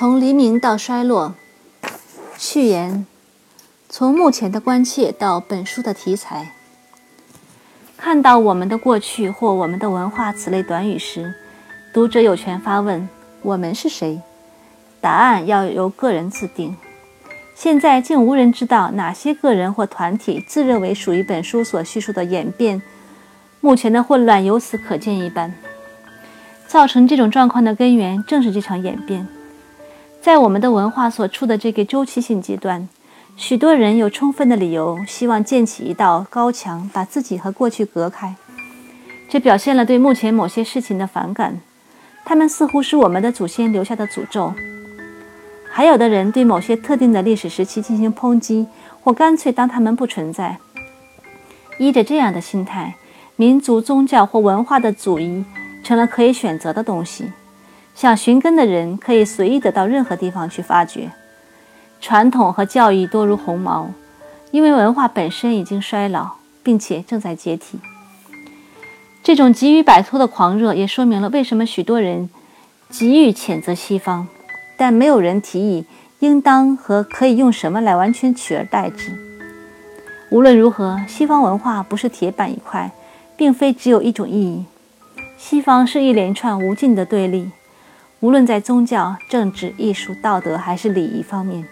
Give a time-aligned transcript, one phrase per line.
[0.00, 1.34] 从黎明到衰落。
[2.38, 3.04] 序言：
[3.90, 6.54] 从目前的关切到本书的题材。
[7.98, 11.34] 看到“我们的过去”或“我们的文化”此类短语时，
[11.92, 13.06] 读者有权发问
[13.44, 14.22] ：“我们是谁？”
[15.02, 16.74] 答案要由个人自定。
[17.54, 22.80] 现在竟无人知道哪些个人或团体自认为属于本书所叙述的演变。
[23.60, 25.52] 目前的混乱由此可见一斑。
[26.66, 29.28] 造成这种状况的根源正是这场演变。
[30.20, 32.86] 在我们的文化所处的这个周期性阶段，
[33.36, 38.36] 许多人有充分的理由希望建起一道高墙，把自己和过去隔开。
[39.30, 41.60] 这表现了对目前某些事情的反感，
[42.22, 44.52] 他们似乎是我们的祖先留下的诅咒。
[45.72, 48.66] 还有的人对某些特定的历史时期进行抨击，
[49.02, 50.58] 或干脆当他们不存在。
[51.78, 52.94] 依着这样的心态，
[53.36, 55.42] 民族、宗教或文化的祖遗
[55.82, 57.32] 成了可以选择的东西。
[58.00, 61.10] 想寻根的人可以随意地到任何地方去发掘。
[62.00, 63.90] 传统和教义多如鸿毛，
[64.52, 66.30] 因为文化本身已经衰老，
[66.62, 67.78] 并且正在解体。
[69.22, 72.30] 这种急于摆脱的狂热，也说明了为什么许多人
[72.88, 74.26] 急于谴责西方。
[74.78, 75.84] 但没有人提议
[76.20, 79.12] 应当和可以用什么来完全取而代之。
[80.30, 82.92] 无论如何，西方文化不是铁板一块，
[83.36, 84.64] 并非只有一种意义。
[85.36, 87.50] 西方是一连串无尽的对立，
[88.20, 91.66] 无论在宗教、政治、艺术、道德还是礼仪方面，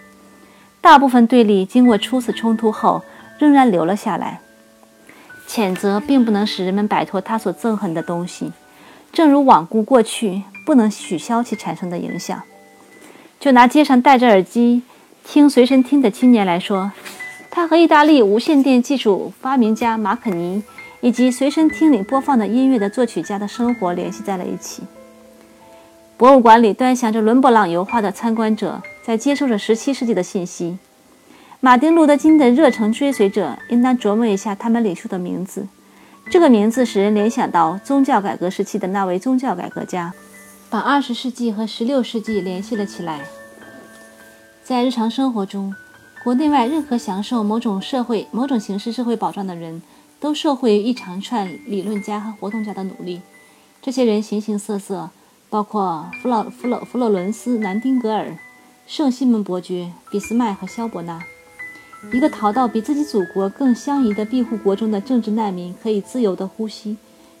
[0.81, 3.03] 大部分对立经过初次冲突后
[3.37, 4.41] 仍然留了下来。
[5.47, 8.51] 谴责并不能使人们摆脱他所憎恨的东西，
[9.11, 12.41] 正如罔顾过去不能取消其产生的影响。
[13.39, 14.81] 就拿街上戴着耳机
[15.23, 16.91] 听随身听的青年来说，
[17.51, 20.63] 他和意大利无线电技术发明家马可尼
[21.01, 24.81] 以及随身听里播放的音乐的作曲家的生活联系在了一起。
[26.19, 30.77] 博物馆里端详着伦勃朗油画的参观者在接收着17世纪的信息。
[31.61, 35.65] 马丁·路德·金的热诚追随者应当琢磨一下他们领袖的名字。
[36.29, 40.13] 这个名字使人联想到宗教改革时期的那位宗教改革家。
[40.69, 43.21] 把二十世纪和十六世纪联系了起来。
[44.61, 45.73] 在日常生活中，
[46.25, 49.81] 国内外任何享受某种社会、某种形式社会保障的人，
[50.19, 53.21] 都受惠于一长串理论家和活动家的努力。
[53.81, 55.11] 这些人形形色色，
[55.49, 58.37] 包括弗洛弗洛弗洛伦斯、南丁格尔、
[58.85, 61.19] 圣西门伯爵、俾斯麦和萧伯纳。
[62.13, 66.97] 一个逃到比自己祖国更相宜的庇护国中的政治难民可以自由地呼吸，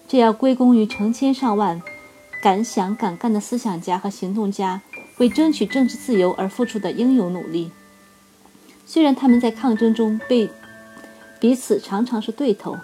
[0.07, 1.81] 这要归功于成千上万。
[2.41, 4.81] 敢想敢干的思想家和行动家
[5.17, 7.69] 为争取政治自由而付出的英勇努力。
[8.85, 10.49] 虽然他们在抗争中被
[11.39, 12.77] 彼此常常是对头。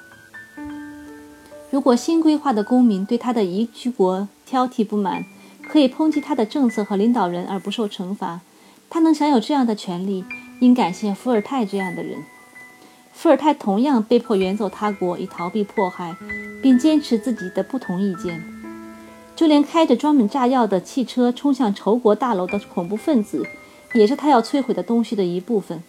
[1.71, 5.25] 如果新规划的公民对他的移居国挑剔不满，
[5.67, 8.41] 可以抨击他的政策和领导人而不受惩罚。
[8.89, 10.23] 他能享有这样的权利，
[10.59, 12.23] 应感谢伏尔泰这样的人。
[13.11, 16.15] 伏尔泰同样被迫远走他国以逃避迫害，
[16.61, 18.43] 并坚持自己的不同意见。
[19.35, 23.45] 就连开着装满炸药的汽车冲向仇国大楼的恐怖分子，
[23.93, 25.83] 也是他要摧毁的东西的一部分。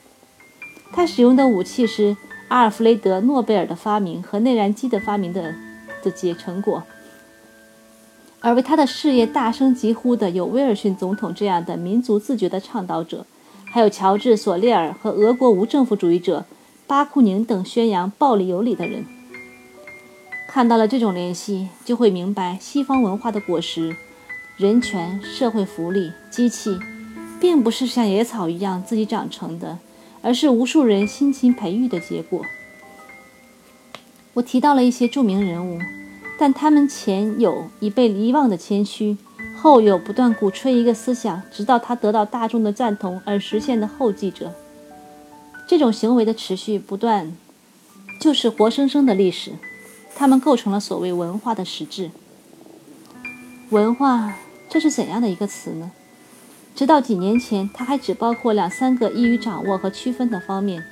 [0.93, 2.17] 他使用的武器是
[2.49, 5.55] 阿尔弗雷德·诺贝尔的发明和内燃机的发明的
[6.03, 6.83] 的结成果。
[8.47, 13.27] 而为他的事业大声疾呼的有威尔逊总统这样的民族自觉的倡导者，
[13.73, 16.45] 还有乔治·索列尔和俄国无政府主义者
[16.87, 19.05] 巴库宁等宣扬暴力有理的人。
[20.47, 23.97] 看到了这种联系，就会明白西方文化的果实——
[24.57, 26.79] 人权、社会福利、机器，
[27.41, 29.81] 并不是像野草一样自己长成的，
[30.23, 32.43] 而是无数人辛勤培育的结果。
[34.35, 35.81] 我提到了一些著名人物，
[36.39, 39.17] 但他们前有已被遗忘的谦虚，
[39.57, 44.53] 后有不断鼓吹一个思想，直到他得到大众的赞同而实现的后继者。
[45.67, 47.33] 这种行为的持续不断，
[48.21, 49.53] 就是活生生的历史。
[50.15, 52.11] 他们构成了所谓文化的实质。
[53.71, 54.35] 文化，
[54.69, 55.91] 这是怎样的一个词呢？
[56.75, 60.85] 直到几年前，它还只包括两三个易于掌握和区分的方面，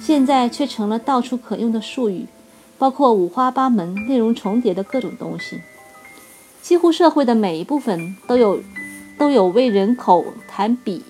[0.00, 2.26] 现在却成了到处可用的术语，
[2.80, 5.60] 包括五花八门、内容重叠的各种东西。
[6.62, 8.58] 几乎社会的每一部分都有
[9.18, 11.04] 都有为人口谈比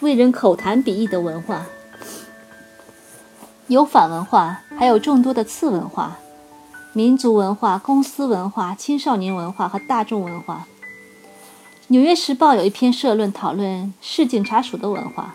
[0.00, 1.66] 为人口谈比义的文化，
[3.66, 6.16] 有反文化，还有众多的次文化。
[6.94, 10.66] 民族文化、公司文化、青少年文化和大众文化。
[11.88, 15.34] 《纽约时报》有一篇社论讨论市警察署的文化。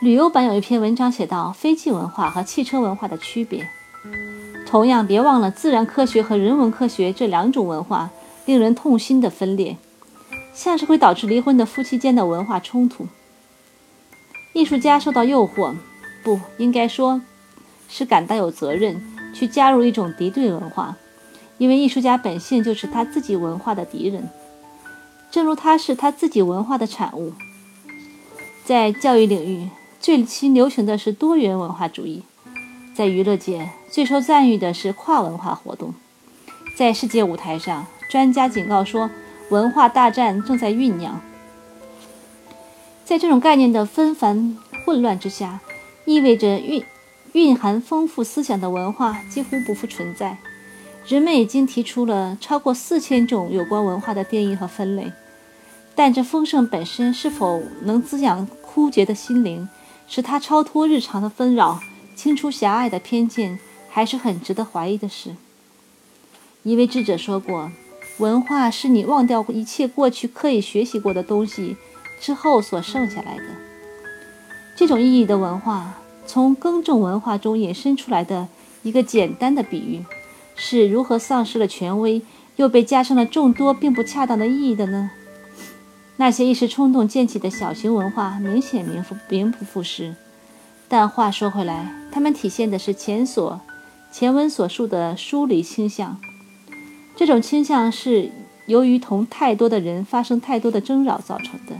[0.00, 3.68] 旅游版有一篇文章写到飞机文化和汽车文化的区别。
[4.66, 8.10] 同样，别忘了自然科学和人文科学这两种文化
[8.44, 9.76] 令人痛心的分裂。
[10.52, 13.08] 像是会导致离婚的夫妻间的文化冲突。
[14.52, 15.74] 艺术家受到诱惑，
[16.22, 17.20] 不应该说
[17.88, 20.96] 是感到有责任去加入一种敌对文化，
[21.58, 24.28] 因为艺术家本性就是他自己文化的敌人，
[25.28, 27.32] 正如他是他自己文化的产物。
[28.64, 29.68] 在教育领域，
[29.98, 32.22] 最新流行的是多元文化主义；
[32.94, 35.94] 在娱乐界，最受赞誉的是跨文化活动。
[36.76, 39.08] 在世界舞台上，专家警告说，
[39.50, 41.20] 文化大战正在酝酿。
[43.04, 45.60] 在这种概念的纷繁混乱之下，
[46.06, 46.82] 意味着蕴
[47.34, 50.38] 蕴含丰富思想的文化几乎不复存在。
[51.06, 55.12] 人们已经提出了超过四千种有关文化的定义和分类，
[55.94, 59.68] 但这丰盛本身是否能滋养枯竭的心灵，
[60.08, 61.78] 使它超脱日常的纷扰，
[62.16, 63.56] 清除狭隘的偏见，
[63.94, 65.36] 还是很值得怀疑的事。
[66.64, 67.70] 一位智者说过
[68.18, 71.76] ：“文化是你忘掉一切过去刻意学习过的东西。”
[72.20, 73.44] 之后所剩下来的
[74.76, 75.94] 这种意义的文化，
[76.26, 78.48] 从耕种文化中引申出来的
[78.82, 80.04] 一个简单的比喻，
[80.56, 82.22] 是如何丧失了权威，
[82.56, 85.12] 又被加上了众多并不恰当的意义的呢？
[86.16, 90.16] 那些一时冲动建起的小型文化，明显名不名不副实。
[90.88, 93.60] 但话说回来，它们体现的是前所
[94.16, 96.20] 前文所述的疏离倾向。
[97.16, 98.30] 这种倾向是
[98.66, 101.74] 由于同太多的人发生太多的争扰造成的。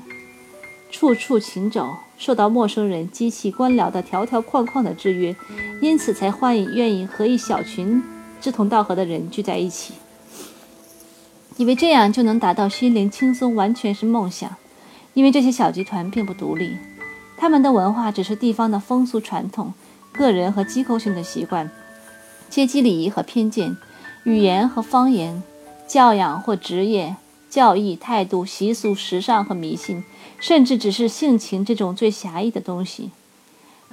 [0.91, 5.37] 处处行走，受到陌生人、机器、官僚的条条框框的制约，
[5.81, 8.03] 因此才欢迎愿意和一小群
[8.41, 9.95] 志同道合的人聚在一起，
[11.57, 14.51] 以为这样就能达到心灵轻松，完全是梦想。
[15.13, 16.77] 因为这些小集团并不独立，
[17.37, 19.73] 他们的文化只是地方的风俗传统、
[20.13, 21.71] 个人和机构性的习惯、
[22.55, 23.77] 阶级礼仪和偏见、
[24.23, 25.43] 语言和方言、
[25.89, 27.17] 教养或职业、
[27.51, 30.05] 教义、态度、习俗、时尚和迷信。
[30.39, 33.11] 甚至只是性情这种最狭义的东西，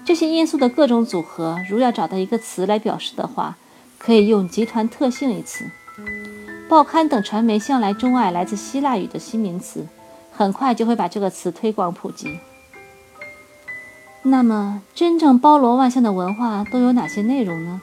[0.05, 3.57] 这些因素的各种组合，如要找到一个词来表示的话，
[3.97, 5.65] 可以用“集团特性”一词。
[6.69, 9.87] 报刊等传媒向来钟爱来自希腊语的新名词，
[10.31, 12.37] 很快就会把这个词推广普及。
[14.21, 17.81] 那么，真正包罗万象的文化都有哪些内容呢？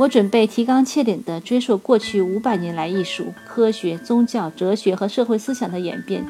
[0.00, 6.24] 我准备提纲挈领地追溯过去五百年来艺术、科学、宗教、哲学和社会思想的演变。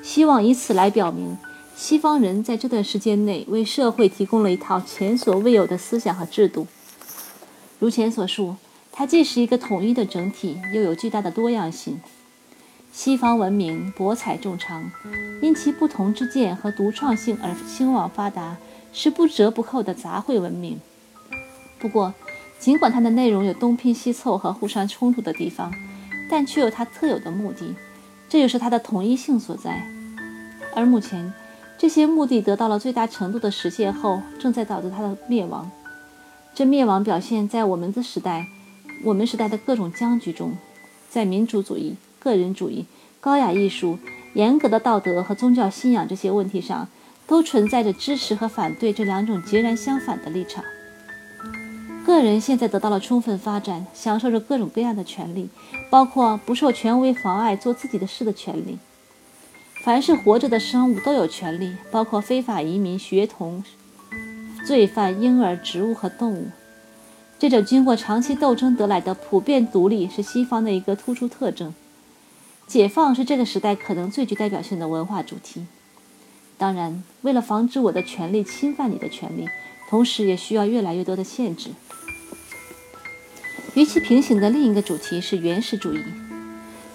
[0.00, 1.36] 希望以此来表明，
[1.74, 6.68] 西方人在这段时间内为社会提供了一套前所未有的思想和制度。
[7.80, 8.54] 如前所述，
[8.92, 12.00] 它既是一个统一的整体，又有巨大的多样性。
[12.92, 14.88] 西方文明博采众长，
[15.42, 18.56] 因其不同之见和独创性而兴旺发达，
[18.92, 20.78] 是不折不扣的杂烩文明。
[21.80, 22.14] 不过，
[22.58, 25.72] 尽管它的内容有东拼西凑和互相冲突的地方，
[26.28, 27.74] 但却有它特有的目的，
[28.28, 29.86] 这就是它的统一性所在。
[30.74, 31.32] 而目前，
[31.78, 35.70] 这些目的得到了最大程度的实现后，正在导致它的灭亡。
[36.54, 38.46] 这灭亡表现在我们的时代，
[39.04, 40.56] 我们时代的各种僵局中，
[41.08, 42.86] 在民主主义、个人主义、
[43.20, 43.98] 高雅艺术、
[44.34, 46.88] 严格的道德和宗教信仰这些问题上，
[47.26, 50.64] 都存在着支持和反对这两种截然相反的立场。
[52.06, 55.50] 个人现在得到了充分发展，享受着各种各样的权利，
[55.90, 58.78] 包括不受权威妨碍做自己的事的权利。
[59.82, 63.64] 凡是活着的生物都有权利，包括非法移民、学童、
[64.64, 66.46] 罪犯、婴儿、植物和动物。
[67.40, 71.74] 这种经过长期斗争得来的普遍独立是西方的一个突出特征。
[72.68, 75.66] 解放是这个时代可能最具代表性的文化主题。
[76.56, 79.48] 当然，为了防止我的权利侵犯你的权利，
[79.88, 81.70] 同时也需要越来越多的限制。
[83.74, 86.02] 与其平行的另一个主题是原始主义。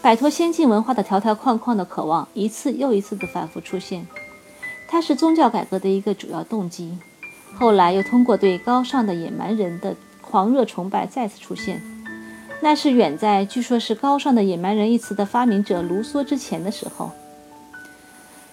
[0.01, 4.07] 摆脱先进文化的条条框框的渴望，一次又一次的反复出现。
[4.87, 6.97] 它是宗教改革的一个主要动机。
[7.53, 11.81] 后来又通过对高尚的野蛮人的狂热崇拜再次出现。
[12.61, 17.11] 那是远在据说是“高尚的野蛮人”一词的发明者卢梭之前的时候。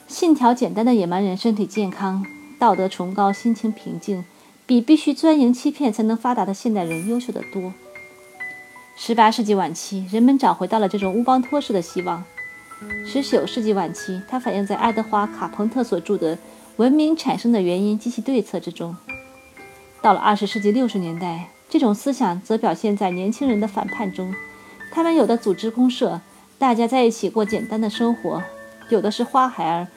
[0.06, 2.24] 信条简单的野蛮人身体健康、
[2.58, 4.24] 道德崇高、心情平静，
[4.66, 7.72] 比必须钻营欺骗才能发达的现代人优秀得多。
[8.96, 12.24] 十八世纪晚期，人们找回到了这种乌邦托式的希望。
[13.06, 16.36] 十九世纪晚期，它反映在爱德华·卡彭特所著的
[16.76, 18.96] 《文明产生的原因及其对策》之中。
[20.02, 24.34] 到了二十世纪六十年代，这种思想则表现在年轻人的反叛中。
[24.90, 26.20] 他们有的组织公社，
[26.58, 28.40] 大家在一起过简单的生活；
[28.90, 29.88] 有的是花孩儿，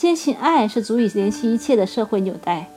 [0.00, 2.70] 坚信爱是足以联系一切的社会纽带。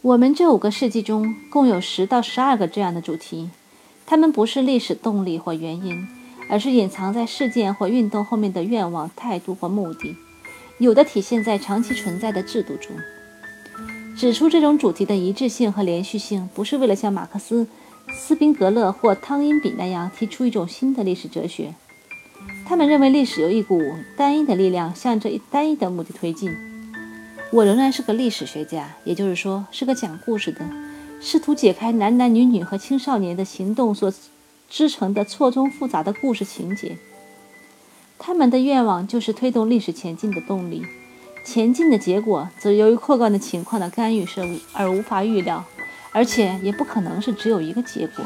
[0.00, 3.50] 我们这五个世纪中共有十到十二个这样的主题，
[4.06, 6.08] 它们不是历史动力或原因，
[6.48, 10.16] 而是隐藏在事件或运动后面的愿望、态度或目的，
[10.78, 12.96] 有的体现在长期存在的制度中。
[14.16, 17.66] 指出这种主题的一致性和连续性，不是为了像马克思、
[18.14, 21.74] 斯宾格勒或汤因比那样提出一种新的历史哲学。
[22.68, 23.80] 他们认为历史由一股
[24.16, 26.52] 单一的力量向着单一的目的推进。
[27.52, 30.62] 我仍然是个历史学家，也就是说，是个讲故事的，
[31.20, 34.12] 试图解开男男女女和青少年的行动所
[34.68, 36.98] 织成的错综复杂的故事情节。
[38.18, 40.84] 他们的愿望就是推动历史前进的动力。
[41.44, 44.40] 前进的结果，则由于客观的情况的干预是
[44.72, 45.64] 而无法预料，
[46.10, 48.24] 而且也不可能是只有一个结果。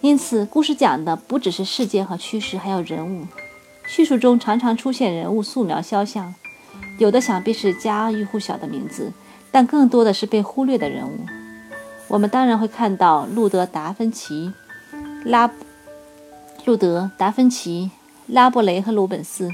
[0.00, 3.26] 因此，故事讲的不只是事件和趋势，还有人物。
[3.86, 6.34] 叙述中常常出现人物素描肖像，
[6.98, 9.12] 有的想必是家喻户晓的名字，
[9.50, 11.18] 但更多的是被忽略的人物。
[12.06, 14.52] 我们当然会看到路德·达芬奇、
[15.24, 15.50] 拉
[16.64, 17.90] 路德·达芬奇、
[18.26, 19.50] 拉布雷和鲁本斯。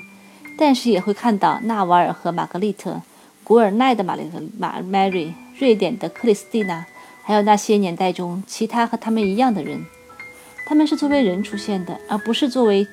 [0.56, 3.02] 但是也会看到纳瓦尔和玛格丽特，
[3.42, 6.86] 古尔奈的玛丽玛 Mary，瑞典的克里斯蒂娜，
[7.24, 9.84] 还有那些年代中其他和他们一样的人。
[10.66, 12.86] 他们是作为人出现的，而不是作为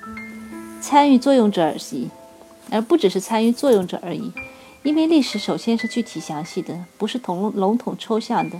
[0.81, 2.09] 参与作用者而已，
[2.69, 4.31] 而不只是参与作用者而已。
[4.83, 8.59] 因为历史首先是具体详细的，不是统笼统抽象的。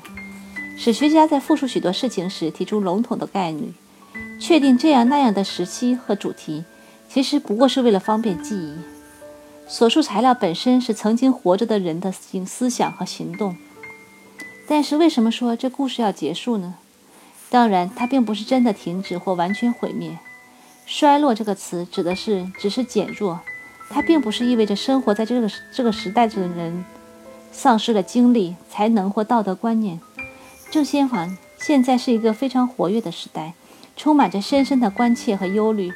[0.77, 3.73] 史学家在复述许多事情时提出笼统的概率，
[4.39, 6.63] 确定这样那样的时期和主题。
[7.09, 8.77] 其实不过是为了方便记忆。
[9.67, 13.55] 所述材料本身是曾经活着的人的思思想和行动。
[14.67, 16.75] 但是为什么说这故事要结束呢？
[17.51, 20.17] 当然，它并不是真的停止或完全毁灭。
[20.86, 23.41] 衰落这个词指的是只是减弱，
[23.89, 26.86] 它并不是意味着生活在这个这个时代的人
[27.51, 30.00] 丧失了精力、才能或道德观念。
[30.72, 33.53] 正相反，现在是一个非常活跃的时代，
[33.98, 35.91] 充满着深深的关切和忧虑。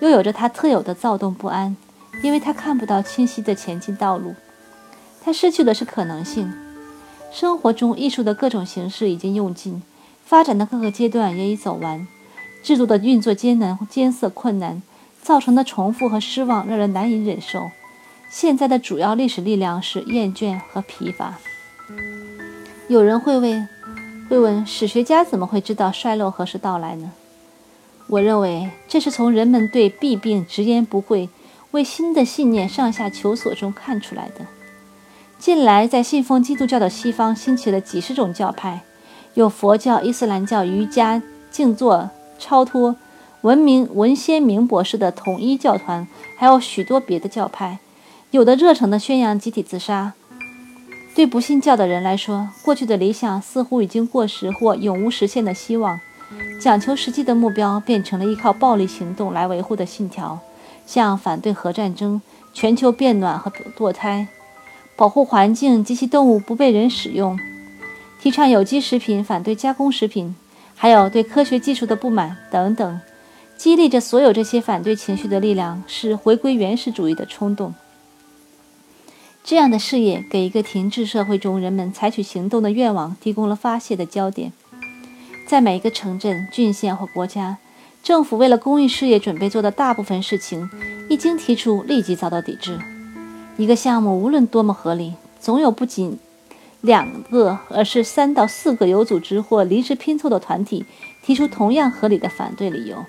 [0.00, 1.74] 又有着他特有的躁动不安，
[2.22, 4.34] 因为他看不到清晰的前进道路。
[5.24, 6.52] 他失去的是可能性。
[7.32, 9.82] 生活中艺术的各种形式已经用尽，
[10.28, 12.06] 发展的各个阶段也已走完。
[12.62, 14.82] 制度的运作艰难艰涩困难，
[15.22, 17.70] 造成的重复和失望让人难以忍受。
[18.28, 21.38] 现在的主要历史力量是厌倦和疲乏。
[22.88, 23.66] 有人会问：
[24.28, 27.10] 会问史学家怎么会知道衰落何时到来呢？
[28.08, 31.30] 我认为这是从人们对弊病直言不讳、
[31.70, 34.46] 为新的信念上下求索中看出来的。
[35.38, 38.82] 近来，在信奉基督教的西方兴起了几十种教派，
[39.34, 42.96] 有佛教、伊斯兰教、瑜伽、静坐、超脱、
[43.42, 46.06] 文明文先明博士的统一教团，
[46.36, 47.78] 还有许多别的教派，
[48.30, 50.14] 有的热诚地宣扬集体自杀。
[51.14, 55.98] 对不信教的人来说，过去的理想似乎已经过时或永无实现的希望。
[56.60, 60.38] 讲求实际的目标变成了依靠暴力行动来维护的信条，
[60.86, 62.20] 像反对核战争、
[62.52, 64.28] 全球变暖和堕胎、
[64.94, 67.38] 保护环境及其动物不被人使用、
[68.20, 70.34] 提倡有机食品、反对加工食品，
[70.74, 73.00] 还有对科学技术的不满等等。
[73.56, 77.74] 激励着所有这些反对情绪的力量是回归原始主义的冲动。
[79.42, 84.52] 这样的事业给一个停滞社会中人们采取行动的愿望提供了发泄的焦点。
[85.48, 87.56] 在每一个城镇、郡县或国家，
[88.02, 90.68] 政府为了公益事业准备做的大部分事情，
[91.08, 92.78] 一经提出，立即遭到抵制。
[93.56, 96.18] 一个项目无论多么合理，总有不仅
[96.80, 100.86] 两个，而是三到四个有组织或临时拼凑的团体
[101.22, 103.04] 提出同样合理的反对理由。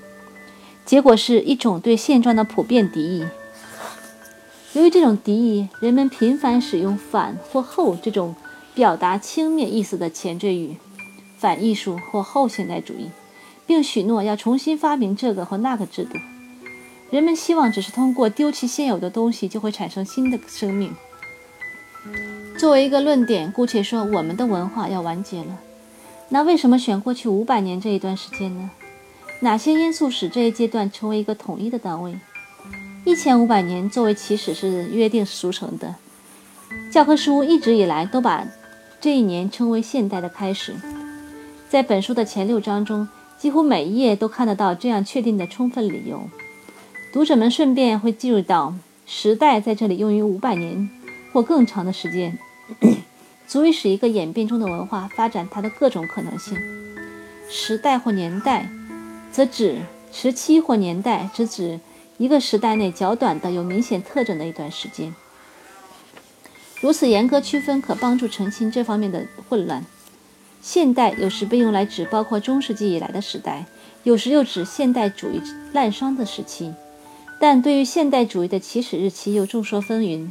[0.85, 3.25] 结果是一种对现状的普遍敌意。
[4.73, 8.35] 由于这种敌意，人们频繁使用“反”或“后”这种
[8.73, 10.77] 表达轻蔑意思的前缀语。
[11.38, 13.09] 反艺术或后现代主义，
[13.65, 16.17] 并许诺要重新发明这个或那个制度。
[17.11, 20.93] 人们希望只是通过丢弃现有的东西，就会产生新的生命。
[22.59, 25.57] 作为一个论点，姑且说我们的文化要完结了。
[26.27, 28.69] 那为什么选过去五百年这一段时间呢？
[29.39, 32.19] 哪些因素使这一阶段成为一个统一的单位？
[33.05, 35.95] 一千五百年作为起始是约定俗成的，
[36.91, 38.45] 教科书一直以来都把
[38.99, 40.75] 这一年称为现代的开始。
[41.69, 46.23] 在本书的前六章中，几乎每一页都看得到这样确定的充分理由。
[47.13, 48.75] 读者们顺便会进入到
[49.05, 50.89] 时代，在这里用于五百年
[51.31, 52.37] 或更长的时间，
[53.47, 56.57] 足以使一个演变中的文化发展它的各种可能性。
[57.49, 58.69] 时代或年代，
[59.31, 59.79] 则指
[60.11, 61.79] 时期或年代，只指
[62.17, 65.15] 一个时代内较短的有明显特征的一段时间。
[66.81, 69.85] 如此严格区分，可帮助澄清这方面的混乱。
[70.61, 73.65] 现代有时被用来指包括中世纪以来的时代，
[74.03, 75.41] 有时又指现代主义
[75.73, 76.73] 滥觞的时期。
[77.39, 80.29] 但对于现代主义的起始日期又众说纷纭，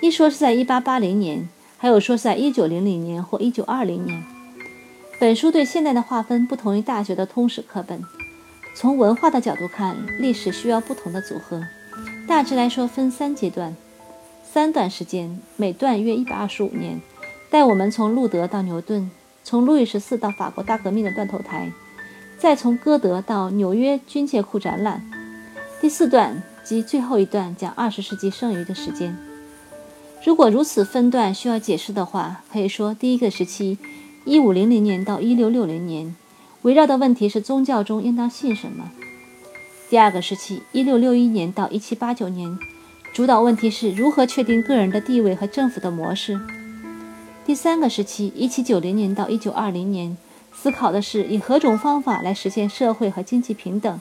[0.00, 1.48] 一说是在1880年，
[1.82, 4.22] 还有说是在1900年或1920年。
[5.18, 8.04] 本书对现代的划分不同于大学的通史课本。
[8.74, 11.62] 从文化的角度看，历史需要不同的组合。
[12.28, 13.74] 大致来说，分三阶段，
[14.44, 17.00] 三段时间，每段约125年，
[17.48, 19.10] 带我们从路德到牛顿，
[19.42, 21.72] 从路易十四到法国大革命的断头台，
[22.38, 25.02] 再从歌德到纽约军械库展览。
[25.80, 29.16] 第四段及最后一段，讲二十世纪剩余的时间。
[30.22, 33.78] 如果如此分段需要解释的话，可以说第一个时期
[34.26, 36.14] ，1500年到1660年。
[36.62, 38.90] 围绕的问题是宗教中应当信什么。
[39.88, 42.58] 第二个时期，一六六一年到一七八九年，
[43.14, 46.38] 主导问题是如何确定个人的地位和政府的模式。
[47.46, 50.18] 第三个时期，一七九零年到一九二零年，
[50.52, 53.98] 思考的是以何种方法来实现社会和经济平等。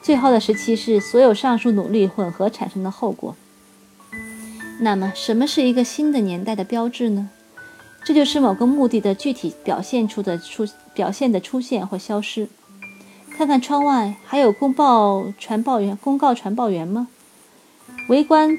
[0.00, 3.34] 最后的时期是所有上述努力混合产生的后果。
[4.78, 7.30] 那么，什么是一个新的年代的标志呢？
[8.04, 12.48] 这就是某个目的的具体表现出的出表现的出现或消失。
[13.36, 17.08] 看看窗外，还有公报传报员、公告传报员吗？
[18.08, 18.58] 围观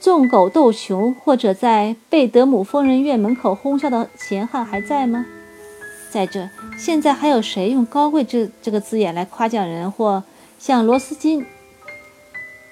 [0.00, 5.24] 纵狗斗熊或者在贝德姆疯人院门口哄笑的闲汉还在吗？
[6.10, 10.24] 再者，现在还有谁用“高贵”这这个字眼来夸奖人，或
[10.58, 11.46] 像罗斯金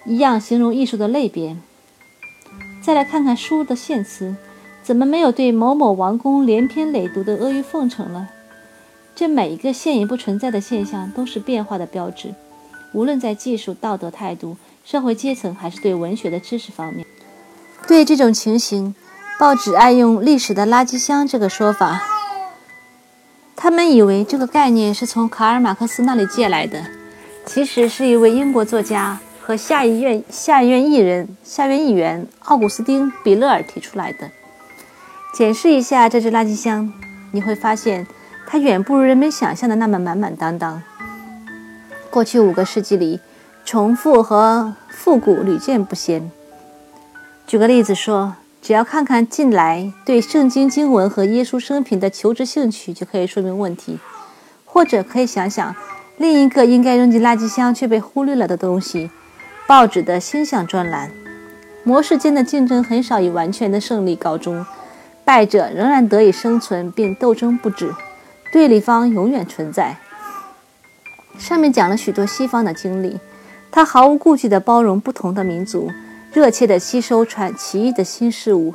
[0.04, 1.56] 一样形容艺术的类别？
[2.82, 4.34] 再来看看书的献词。
[4.82, 8.28] 怎么没有对某某王公连篇累牍的阿谀奉承了？
[9.14, 12.34] 这每一个现已不存在的现象，都是变化的标志，
[12.92, 17.06] 无论在技术、道德态度、社会阶层，还是对文学的知识方面。
[17.86, 18.94] 对这种情形，
[19.38, 22.02] 报纸爱用“历史的垃圾箱”这个说法。
[23.54, 26.82] 他们以为这个概念是从卡尔·马克思那里借来的，
[27.44, 29.20] 其实是一位英国作家
[29.50, 34.30] 和下议院下议院议人、下院议员奥古斯丁·比勒尔提出来的。
[35.34, 36.92] 检视一下这只垃圾箱，
[37.32, 38.06] 你会发现
[38.46, 40.80] 它远不如人们想象的那么满满当当。
[42.10, 43.18] 过去五个世纪里，
[43.64, 46.30] 重复和复古屡见不鲜。
[47.44, 53.98] 举个例子说，只要看看近来对圣经经文和耶稣生平的求知兴趣，就可以说明问题。
[54.64, 55.74] 或者可以想想
[56.18, 59.10] 另一个应该扔进垃圾箱却被忽略了的东西——
[59.70, 61.12] 报纸的星象专栏。
[61.84, 64.66] 模式间的竞争很少以完全的胜利告终。
[65.24, 67.94] 败者仍然得以生存，并斗争不止，
[68.52, 69.96] 对立方永远存在。
[71.38, 73.20] 上面讲了许多西方的经历，
[73.70, 75.88] 他毫无顾忌地包容不同的民族，
[76.32, 78.74] 热切地吸收传奇异的新事物。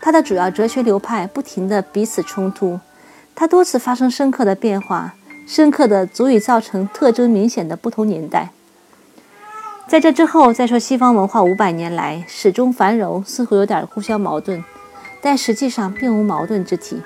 [0.00, 2.80] 他的主要哲学流派不停地彼此冲突，
[3.34, 5.12] 他多次发生深刻的变化，
[5.46, 8.48] 深刻的足以造成特征明显的不同年代。
[9.90, 14.62] 在这之后再说西方文化五百年来始终繁荣，似乎有点互相矛盾。
[15.20, 17.02] 但实际上并无矛盾之体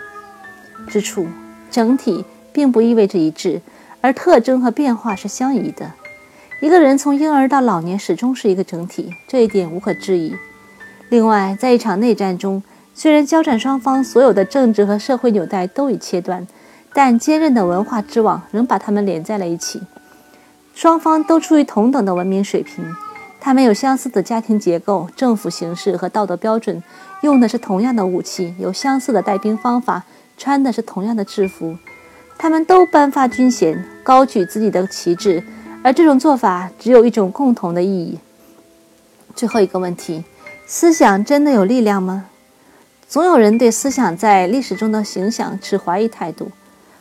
[0.86, 1.26] 之处，
[1.70, 3.62] 整体并不意味着一致，
[4.02, 5.92] 而特征和变化是相宜的。
[6.60, 10.36] 一个人从婴儿到老年始终是一个整体，这一点无可置疑。
[11.08, 16.46] 另外，在一场内战中，虽然交战双方所有的政治和社会纽带都已切断，
[16.92, 19.80] 但坚韧的文化之网仍把它们连在了一起。
[20.74, 22.84] 双方都处于同等的文明水平，
[23.40, 26.82] 他们有相似的家庭结构、政府形式和道德标准。
[27.22, 30.04] 用的是同样的武器，有相似的带兵方法，
[30.36, 31.78] 穿的是同样的制服，
[32.36, 35.42] 他们都颁发军衔，高举自己的旗帜，
[35.82, 38.18] 而这种做法只有一种共同的意义。
[39.34, 40.24] 最后一个问题：
[40.66, 42.26] 思想真的有力量吗？
[43.08, 46.50] 总有人对思想在历史中的形象持怀疑态度。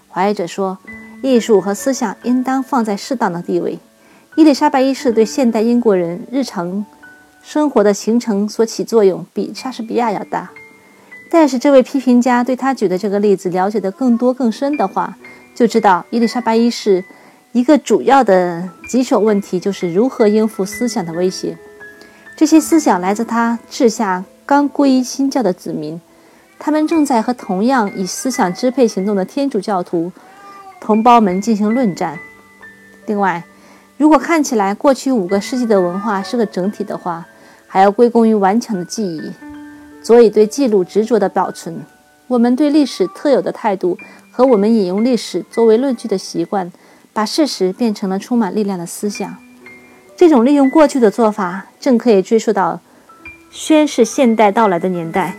[0.09, 0.77] 怀疑者说，
[1.23, 3.79] 艺术和思想应当放在适当的地位。
[4.35, 6.85] 伊丽莎白一世对现代英国人日常。
[7.45, 10.49] 生活的形成所起作用比莎士比亚要大，
[11.29, 15.17] 但是这位批评家对他举的这个例子了解的更多更深的话，
[15.53, 17.03] 就知道伊丽莎白一世
[17.51, 21.57] 一个主要的棘手问题就是如何应付思想的威胁。
[22.37, 25.99] 这些思想来自他治下刚皈依新教的子民，
[26.57, 30.09] 他们正在和同样以思想支配行动的天主教徒
[30.83, 32.19] 同胞们进行论战。
[33.05, 33.41] 另外，
[33.97, 37.25] 如果看起来过去五个世纪的文化是个整体的话，
[37.65, 39.31] 还要归功于顽强的记忆，
[40.03, 41.81] 所以对记录执着的保存。
[42.27, 43.97] 我们对历史特有的态度
[44.29, 46.69] 和我们引用历史作为论据的习惯，
[47.13, 49.37] 把事实变成了充满力量的思想。
[50.17, 52.81] 这种利用过去的做法，正可以追溯到
[53.49, 55.35] 宣示现代到来的年代。